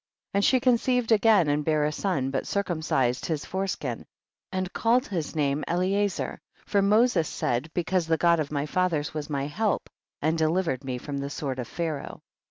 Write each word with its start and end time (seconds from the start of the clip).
10. 0.33 0.39
And 0.39 0.45
she 0.45 0.59
conceived 0.59 1.11
again 1.11 1.47
and 1.47 1.63
bare 1.63 1.85
a 1.85 1.91
son, 1.91 2.31
but 2.31 2.47
circumcised 2.47 3.27
his 3.27 3.45
fore 3.45 3.67
skin, 3.67 4.03
and 4.51 4.73
called 4.73 5.05
his 5.07 5.35
name 5.35 5.63
Eliezer, 5.69 6.39
for 6.65 6.81
Moses 6.81 7.29
said, 7.29 7.69
because 7.75 8.07
the 8.07 8.17
God 8.17 8.39
of 8.39 8.51
my 8.51 8.65
fathers 8.65 9.13
was 9.13 9.29
my 9.29 9.45
help, 9.45 9.91
and 10.19 10.39
delivered 10.39 10.83
me 10.83 10.97
from 10.97 11.19
the 11.19 11.29
sword 11.29 11.59
of 11.59 11.67
Pharaoh. 11.67 12.23